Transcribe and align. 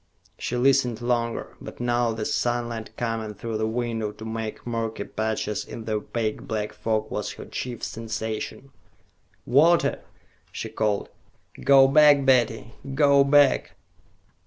She 0.39 0.57
listened 0.57 0.99
longer, 0.99 1.55
but 1.61 1.79
now 1.79 2.11
the 2.11 2.25
sunlight 2.25 2.89
coming 2.97 3.35
through 3.35 3.59
the 3.59 3.67
window 3.67 4.11
to 4.13 4.25
make 4.25 4.65
murky 4.65 5.03
patches 5.03 5.63
in 5.63 5.85
the 5.85 5.91
opaque 5.97 6.41
black 6.41 6.73
fog 6.73 7.11
was 7.11 7.33
her 7.33 7.45
chief 7.45 7.83
sensation. 7.83 8.71
"Walter!" 9.45 9.99
she 10.51 10.69
called. 10.69 11.09
"Go 11.63 11.87
back, 11.87 12.25
Betty, 12.25 12.73
go 12.95 13.23
back!" 13.23 13.75